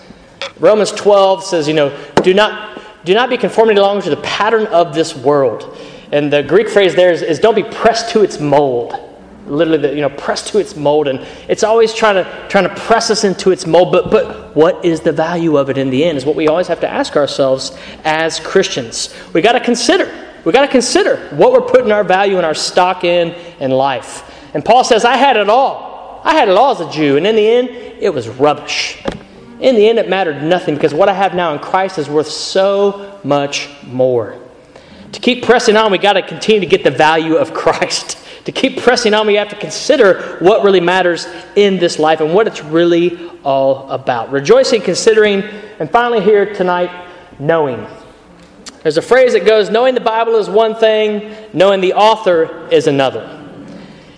[0.61, 4.23] Romans 12 says, you know, do not, do not be conformed any longer to the
[4.23, 5.77] pattern of this world.
[6.11, 9.10] And the Greek phrase there is, is don't be pressed to its mold.
[9.51, 11.09] Literally, the, you know, pressed to its mold.
[11.09, 13.93] And it's always trying to, trying to press us into its mold.
[13.93, 16.69] But, but what is the value of it in the end is what we always
[16.69, 19.15] have to ask ourselves as Christians.
[19.33, 20.29] We got to consider.
[20.45, 24.27] We got to consider what we're putting our value and our stock in in life.
[24.55, 26.23] And Paul says, I had it all.
[26.25, 27.17] I had it all as a Jew.
[27.17, 29.03] And in the end, it was rubbish.
[29.61, 32.29] In the end, it mattered nothing because what I have now in Christ is worth
[32.29, 34.39] so much more.
[35.13, 38.17] To keep pressing on, we got to continue to get the value of Christ.
[38.51, 42.35] To keep pressing on, we have to consider what really matters in this life and
[42.35, 44.33] what it's really all about.
[44.33, 45.45] Rejoicing, considering,
[45.79, 46.91] and finally, here tonight,
[47.39, 47.87] knowing.
[48.83, 52.89] There's a phrase that goes, knowing the Bible is one thing, knowing the author is
[52.89, 53.41] another.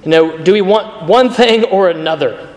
[0.03, 2.49] You know, do we want one thing or another?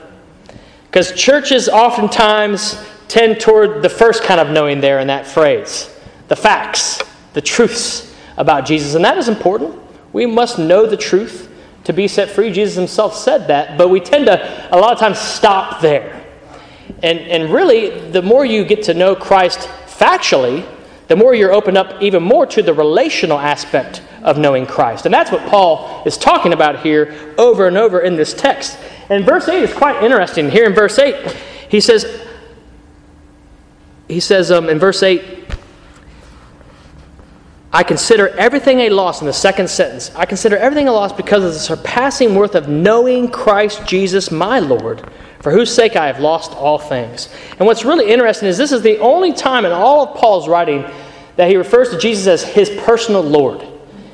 [0.86, 5.94] Because churches oftentimes tend toward the first kind of knowing there in that phrase
[6.30, 8.96] the facts, the truths about Jesus.
[8.96, 9.78] And that is important.
[10.14, 11.52] We must know the truth
[11.86, 12.52] to be set free.
[12.52, 16.26] Jesus himself said that, but we tend to, a lot of times, stop there.
[17.02, 20.68] And, and really, the more you get to know Christ factually,
[21.08, 25.06] the more you're open up even more to the relational aspect of knowing Christ.
[25.06, 28.78] And that's what Paul is talking about here over and over in this text.
[29.10, 30.50] And verse 8 is quite interesting.
[30.50, 31.32] Here in verse 8,
[31.70, 32.22] he says,
[34.08, 35.45] he says um, in verse 8,
[37.76, 40.10] I consider everything a loss in the second sentence.
[40.16, 44.60] I consider everything a loss because of the surpassing worth of knowing Christ Jesus my
[44.60, 45.12] Lord,
[45.42, 47.28] for whose sake I have lost all things.
[47.60, 50.90] And what's really interesting is this is the only time in all of Paul's writing
[51.36, 53.68] that he refers to Jesus as his personal Lord.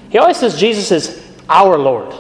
[0.09, 2.15] He always says Jesus is our Lord.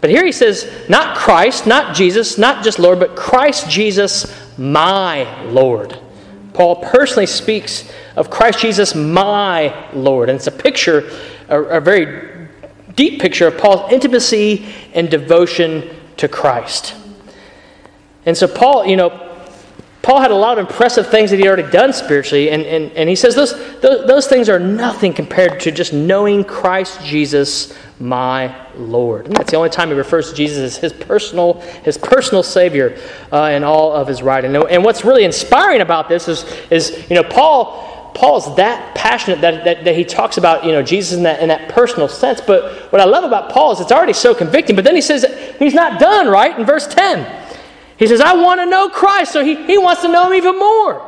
[0.00, 5.44] But here he says, not Christ, not Jesus, not just Lord, but Christ Jesus, my
[5.48, 6.00] Lord.
[6.58, 10.28] Paul personally speaks of Christ Jesus, my Lord.
[10.28, 11.08] And it's a picture,
[11.48, 12.48] a, a very
[12.96, 16.96] deep picture of Paul's intimacy and devotion to Christ.
[18.26, 19.27] And so, Paul, you know,
[20.08, 23.10] Paul had a lot of impressive things that he'd already done spiritually, and, and, and
[23.10, 28.56] he says those, those, those things are nothing compared to just knowing Christ Jesus, my
[28.74, 29.26] Lord.
[29.26, 32.98] And that's the only time he refers to Jesus as his personal, his personal Savior
[33.30, 34.56] uh, in all of his writing.
[34.56, 39.42] And, and what's really inspiring about this is, is you know, Paul, Paul's that passionate
[39.42, 42.40] that, that, that, he talks about you know, Jesus in that, in that personal sense.
[42.40, 44.74] But what I love about Paul is it's already so convicting.
[44.74, 45.26] But then he says
[45.58, 46.58] he's not done, right?
[46.58, 47.47] In verse 10.
[47.98, 50.58] He says, I want to know Christ, so he, he wants to know him even
[50.58, 51.02] more.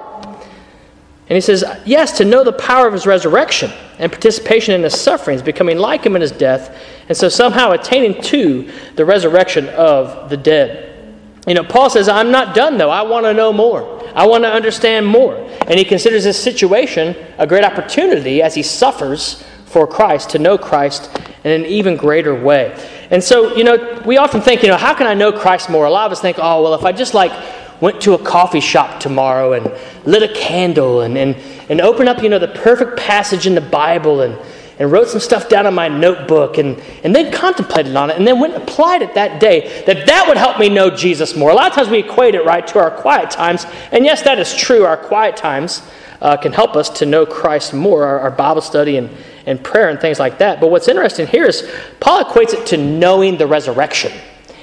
[1.30, 5.00] And he says, yes, to know the power of his resurrection and participation in his
[5.00, 6.76] sufferings, becoming like him in his death,
[7.08, 11.16] and so somehow attaining to the resurrection of the dead.
[11.46, 12.90] You know, Paul says, I'm not done though.
[12.90, 14.04] I want to know more.
[14.14, 15.36] I want to understand more.
[15.68, 20.58] And he considers this situation a great opportunity as he suffers for Christ, to know
[20.58, 22.76] Christ in an even greater way.
[23.10, 25.84] And so, you know, we often think, you know, how can I know Christ more?
[25.84, 27.32] A lot of us think, oh, well, if I just like
[27.80, 29.72] went to a coffee shop tomorrow and
[30.04, 31.34] lit a candle and, and,
[31.68, 34.38] and opened up, you know, the perfect passage in the Bible and,
[34.78, 38.24] and wrote some stuff down in my notebook and, and then contemplated on it and
[38.26, 41.50] then went and applied it that day, that that would help me know Jesus more.
[41.50, 43.66] A lot of times we equate it, right, to our quiet times.
[43.90, 44.84] And yes, that is true.
[44.84, 45.82] Our quiet times
[46.20, 49.10] uh, can help us to know Christ more, our, our Bible study and,
[49.46, 50.60] and prayer and things like that.
[50.60, 54.12] But what's interesting here is Paul equates it to knowing the resurrection.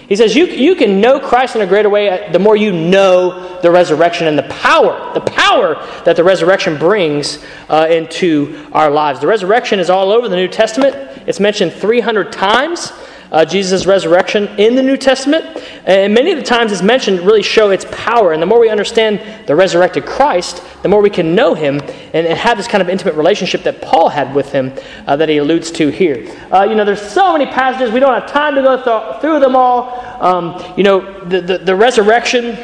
[0.08, 3.60] He says you, you can know Christ in a greater way the more you know
[3.62, 9.20] the resurrection and the power, the power that the resurrection brings uh, into our lives.
[9.20, 10.96] The resurrection is all over the New Testament.
[11.28, 12.94] It's mentioned 300 times
[13.32, 15.62] uh, Jesus' resurrection in the New Testament.
[15.88, 18.34] And many of the times it's mentioned really show its power.
[18.34, 22.28] And the more we understand the resurrected Christ, the more we can know him and,
[22.28, 24.74] and have this kind of intimate relationship that Paul had with him
[25.08, 26.30] uh, that he alludes to here.
[26.52, 27.94] Uh, you know, there's so many passages.
[27.94, 29.98] We don't have time to go th- through them all.
[30.22, 32.58] Um, you know, the, the, the resurrection.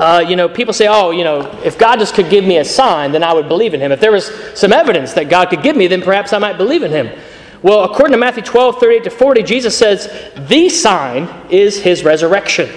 [0.00, 2.64] Uh, you know, people say, oh, you know, if God just could give me a
[2.64, 3.92] sign, then I would believe in him.
[3.92, 6.82] If there was some evidence that God could give me, then perhaps I might believe
[6.82, 7.16] in him.
[7.64, 12.68] Well, according to Matthew 12, 38 to 40, Jesus says the sign is his resurrection.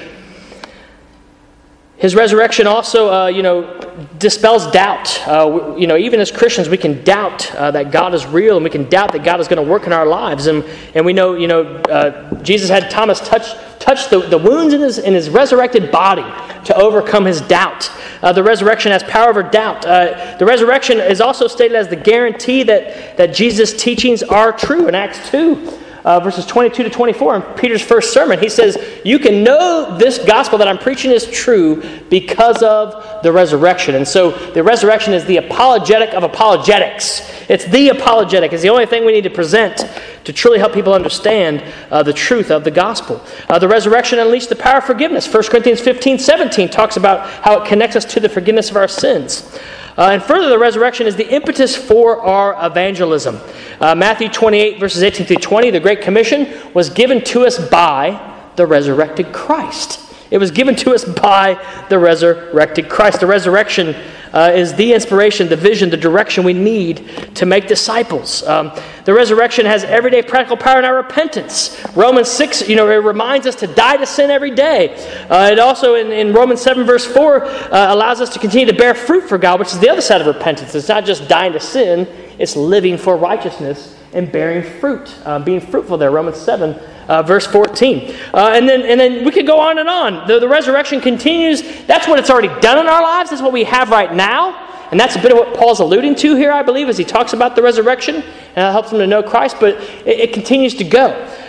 [1.97, 3.79] His resurrection also, uh, you know,
[4.19, 5.27] dispels doubt.
[5.27, 8.63] Uh, you know, even as Christians, we can doubt uh, that God is real, and
[8.63, 10.45] we can doubt that God is going to work in our lives.
[10.45, 14.75] And, and we know, you know, uh, Jesus had Thomas touch, touch the, the wounds
[14.75, 16.25] in his, in his resurrected body
[16.65, 17.89] to overcome his doubt.
[18.21, 19.83] Uh, the resurrection has power over doubt.
[19.83, 24.87] Uh, the resurrection is also stated as the guarantee that, that Jesus' teachings are true
[24.87, 25.85] in Acts 2.
[26.07, 28.39] Uh, verses 22 to 24 in Peter's first sermon.
[28.39, 33.31] He says, You can know this gospel that I'm preaching is true because of the
[33.33, 33.93] resurrection.
[33.95, 37.29] And so the resurrection is the apologetic of apologetics.
[37.49, 38.53] It's the apologetic.
[38.53, 39.83] It's the only thing we need to present
[40.23, 43.21] to truly help people understand uh, the truth of the gospel.
[43.49, 45.31] Uh, the resurrection unleashed the power of forgiveness.
[45.31, 48.87] 1 Corinthians 15 17 talks about how it connects us to the forgiveness of our
[48.87, 49.59] sins.
[49.97, 53.39] Uh, and further, the resurrection is the impetus for our evangelism.
[53.81, 58.35] Uh, Matthew 28, verses 18 through 20, the Great Commission was given to us by
[58.55, 60.06] the resurrected Christ.
[60.29, 63.19] It was given to us by the resurrected Christ.
[63.21, 63.95] The resurrection
[64.33, 68.43] uh, is the inspiration, the vision, the direction we need to make disciples.
[68.43, 68.71] Um,
[69.05, 71.81] the resurrection has everyday practical power in our repentance.
[71.95, 74.95] Romans 6, you know, it reminds us to die to sin every day.
[75.29, 78.77] Uh, it also, in, in, Romans 7, verse 4, uh, allows us to continue to
[78.77, 80.75] bear fruit for God, which is the other side of repentance.
[80.75, 85.59] It's not just dying to sin, it's living for righteousness and bearing fruit, uh, being
[85.59, 86.11] fruitful there.
[86.11, 88.15] Romans 7 uh, verse 14.
[88.33, 90.27] Uh, and, then, and then we could go on and on.
[90.27, 91.85] The, the resurrection continues.
[91.85, 93.29] That's what it's already done in our lives.
[93.29, 94.65] That's what we have right now.
[94.89, 97.33] And that's a bit of what Paul's alluding to here, I believe, as he talks
[97.33, 98.15] about the resurrection.
[98.15, 101.07] And that helps him to know Christ, but it, it continues to go.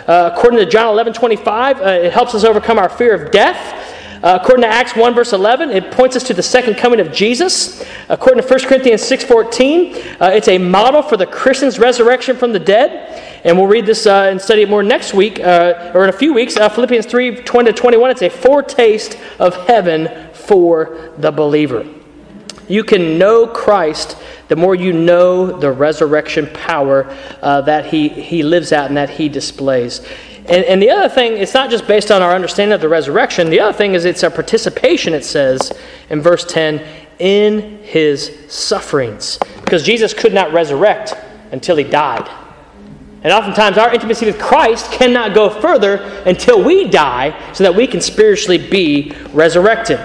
[0.08, 3.87] Uh, according to John 11 25, uh, it helps us overcome our fear of death.
[4.22, 7.12] Uh, according to Acts 1, verse 11, it points us to the second coming of
[7.12, 7.84] Jesus.
[8.08, 12.58] According to 1 Corinthians 6.14, uh, it's a model for the Christian's resurrection from the
[12.58, 13.24] dead.
[13.44, 16.12] And we'll read this uh, and study it more next week, uh, or in a
[16.12, 16.56] few weeks.
[16.56, 21.86] Uh, Philippians 3, 20 to 21, it's a foretaste of heaven for the believer.
[22.66, 24.16] You can know Christ
[24.48, 29.10] the more you know the resurrection power uh, that he, he lives out and that
[29.10, 30.06] he displays.
[30.50, 33.50] And, and the other thing, it's not just based on our understanding of the resurrection.
[33.50, 35.72] The other thing is it's our participation, it says
[36.08, 36.82] in verse 10,
[37.18, 39.38] in his sufferings.
[39.62, 41.14] Because Jesus could not resurrect
[41.52, 42.28] until he died.
[43.22, 47.86] And oftentimes, our intimacy with Christ cannot go further until we die so that we
[47.86, 49.98] can spiritually be resurrected.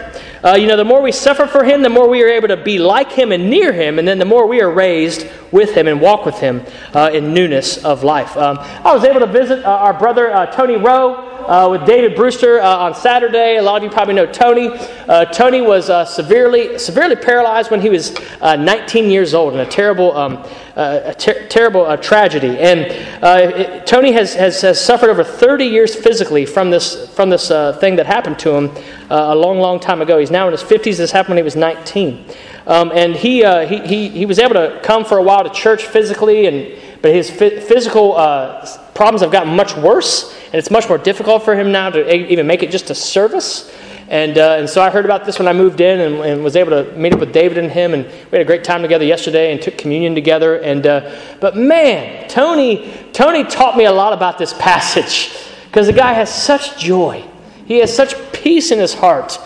[0.44, 2.58] Uh, you know, the more we suffer for Him, the more we are able to
[2.58, 5.88] be like Him and near Him, and then the more we are raised with Him
[5.88, 8.36] and walk with Him uh, in newness of life.
[8.36, 11.33] Um, I was able to visit uh, our brother uh, Tony Rowe.
[11.46, 13.58] Uh, with David Brewster uh, on Saturday.
[13.58, 14.70] A lot of you probably know Tony.
[14.70, 19.66] Uh, Tony was uh, severely severely paralyzed when he was 19 years old in a
[19.66, 20.46] terrible um,
[20.78, 22.58] a ter- terrible tragedy.
[22.58, 27.50] And it, Tony has, has, has suffered over 30 years physically from this from this
[27.80, 28.72] thing that happened to him
[29.10, 30.20] a long long time ago.
[30.20, 30.98] He's now in his 50s.
[30.98, 32.26] This happened when he was 19.
[32.66, 35.50] Um, and he, uh, he, he, he was able to come for a while to
[35.50, 40.88] church physically, and, but his physical uh, problems have gotten much worse, and it's much
[40.88, 43.72] more difficult for him now to even make it just a service.
[44.10, 46.56] And, uh, and so I heard about this when I moved in and, and, was
[46.56, 47.94] able to meet up with David and him.
[47.94, 50.58] And we had a great time together yesterday and took communion together.
[50.58, 55.94] And, uh, but man, Tony, Tony taught me a lot about this passage because the
[55.94, 57.24] guy has such joy.
[57.66, 59.40] He has such peace in his heart.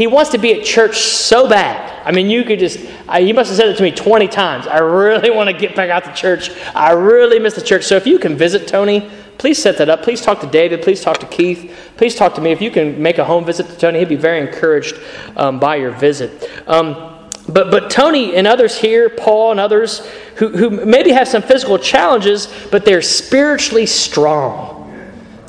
[0.00, 2.06] He wants to be at church so bad.
[2.06, 4.66] I mean, you could just, I, he must have said it to me 20 times.
[4.66, 6.48] I really want to get back out to church.
[6.74, 7.84] I really miss the church.
[7.84, 10.02] So if you can visit Tony, please set that up.
[10.02, 10.80] Please talk to David.
[10.80, 11.92] Please talk to Keith.
[11.98, 12.50] Please talk to me.
[12.50, 14.98] If you can make a home visit to Tony, he'd be very encouraged
[15.36, 16.48] um, by your visit.
[16.66, 21.42] Um, but, but Tony and others here, Paul and others, who, who maybe have some
[21.42, 24.79] physical challenges, but they're spiritually strong.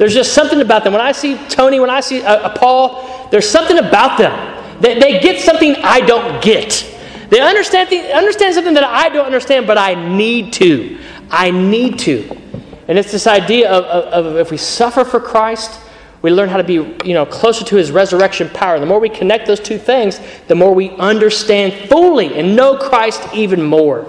[0.01, 0.93] There's just something about them.
[0.93, 4.81] When I see Tony, when I see uh, uh, Paul, there's something about them.
[4.81, 6.91] They, they get something I don't get.
[7.29, 10.97] They understand, the, understand something that I don't understand, but I need to.
[11.29, 12.35] I need to.
[12.87, 15.79] And it's this idea of, of, of if we suffer for Christ,
[16.23, 16.73] we learn how to be
[17.07, 18.79] you know, closer to his resurrection power.
[18.79, 23.21] The more we connect those two things, the more we understand fully and know Christ
[23.35, 24.05] even more.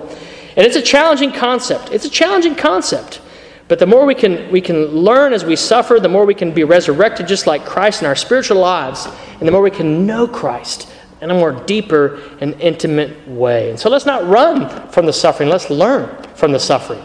[0.57, 1.93] And it's a challenging concept.
[1.93, 3.21] It's a challenging concept.
[3.73, 6.53] But the more we can, we can learn as we suffer, the more we can
[6.53, 9.09] be resurrected just like Christ in our spiritual lives,
[9.39, 13.71] and the more we can know Christ in a more deeper and intimate way.
[13.71, 17.03] And so let's not run from the suffering, let's learn from the suffering.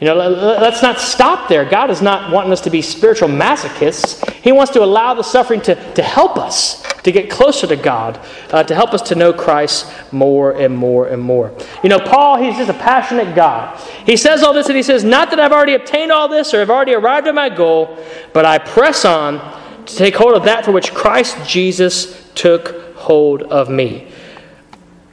[0.00, 1.64] You know, let's not stop there.
[1.64, 4.28] God is not wanting us to be spiritual masochists.
[4.42, 8.20] He wants to allow the suffering to, to help us to get closer to God,
[8.50, 11.54] uh, to help us to know Christ more and more and more.
[11.82, 13.76] You know, Paul, he's just a passionate guy.
[14.06, 16.60] He says all this and he says, Not that I've already obtained all this or
[16.60, 17.98] have already arrived at my goal,
[18.32, 19.38] but I press on
[19.86, 24.08] to take hold of that for which Christ Jesus took hold of me.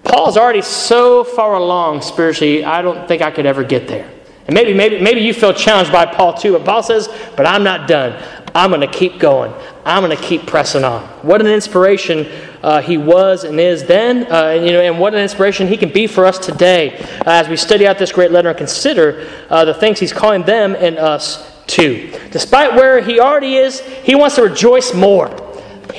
[0.04, 4.10] Paul's already so far along spiritually, I don't think I could ever get there.
[4.48, 7.64] And maybe, maybe, maybe you feel challenged by Paul too, but Paul says, But I'm
[7.64, 8.20] not done.
[8.54, 9.54] I'm going to keep going.
[9.86, 11.02] I'm going to keep pressing on.
[11.22, 12.28] What an inspiration
[12.62, 15.78] uh, he was and is then, uh, and, you know, and what an inspiration he
[15.78, 19.28] can be for us today uh, as we study out this great letter and consider
[19.50, 22.12] uh, the things he's calling them and us to.
[22.32, 25.49] Despite where he already is, he wants to rejoice more.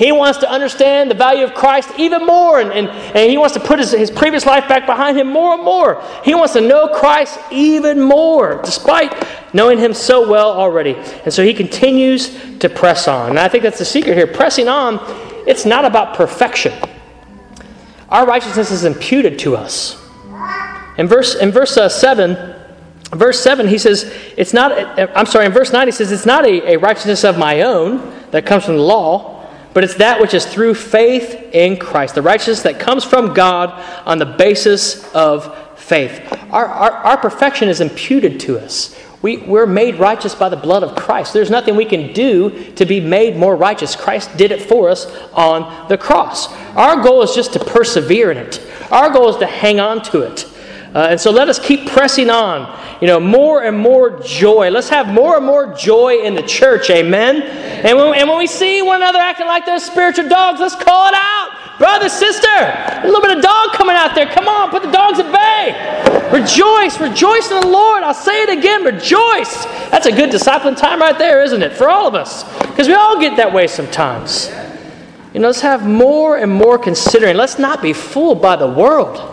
[0.01, 3.53] He wants to understand the value of Christ even more, and, and, and he wants
[3.53, 6.03] to put his, his previous life back behind him more and more.
[6.24, 9.12] He wants to know Christ even more, despite
[9.53, 10.94] knowing him so well already.
[10.94, 13.28] And so he continues to press on.
[13.28, 14.26] And I think that's the secret here.
[14.26, 15.01] Pressing on,
[15.46, 16.72] it's not about perfection.
[18.09, 20.03] Our righteousness is imputed to us.
[20.96, 22.55] In verse, in verse uh, 7,
[23.11, 24.72] verse 7, he says, it's not,
[25.14, 28.14] I'm sorry, in verse 9, he says, it's not a, a righteousness of my own
[28.30, 29.36] that comes from the law
[29.73, 33.71] but it's that which is through faith in Christ, the righteousness that comes from God
[34.07, 36.21] on the basis of faith.
[36.51, 38.97] Our, our, our perfection is imputed to us.
[39.23, 41.35] We, we're made righteous by the blood of Christ.
[41.35, 43.95] There's nothing we can do to be made more righteous.
[43.95, 46.51] Christ did it for us on the cross.
[46.75, 50.23] Our goal is just to persevere in it, our goal is to hang on to
[50.23, 50.49] it.
[50.95, 52.78] Uh, and so let us keep pressing on.
[53.01, 54.70] You know, more and more joy.
[54.70, 56.91] Let's have more and more joy in the church.
[56.91, 57.43] Amen.
[57.43, 61.07] And when, and when we see one another acting like those spiritual dogs, let's call
[61.09, 61.78] it out.
[61.78, 64.26] Brother, sister, a little bit of dog coming out there.
[64.26, 66.30] Come on, put the dogs at bay.
[66.30, 68.03] Rejoice, rejoice in the Lord.
[68.03, 69.64] I'll say it again, rejoice.
[69.91, 71.72] That's a good discipling time right there, isn't it?
[71.72, 72.45] For all of us.
[72.68, 74.51] Because we all get that way sometimes.
[75.32, 77.36] You know, let's have more and more considering.
[77.36, 79.30] Let's not be fooled by the world.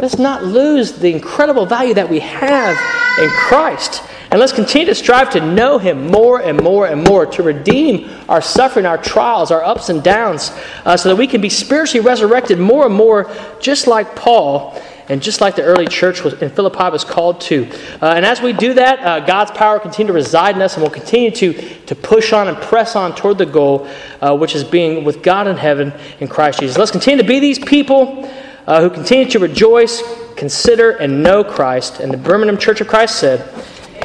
[0.00, 2.76] Let's not lose the incredible value that we have
[3.18, 4.02] in Christ.
[4.30, 8.08] And let's continue to strive to know Him more and more and more, to redeem
[8.28, 10.52] our suffering, our trials, our ups and downs,
[10.84, 13.30] uh, so that we can be spiritually resurrected more and more,
[13.60, 17.66] just like Paul and just like the early church was, in Philippi was called to.
[18.02, 20.74] Uh, and as we do that, uh, God's power will continue to reside in us,
[20.74, 21.54] and we'll continue to,
[21.86, 23.88] to push on and press on toward the goal,
[24.20, 26.76] uh, which is being with God in heaven in Christ Jesus.
[26.76, 28.30] Let's continue to be these people
[28.68, 30.02] uh, who continue to rejoice,
[30.36, 32.00] consider, and know Christ.
[32.00, 33.48] And the Birmingham Church of Christ said,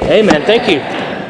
[0.04, 0.42] Amen.
[0.46, 1.23] Thank you.